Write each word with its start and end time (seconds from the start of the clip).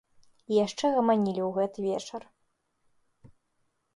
І 0.53 0.55
яшчэ 0.65 0.85
гаманілі 0.95 1.41
ў 1.47 1.51
гэты 1.57 1.79
вечар. 1.89 2.21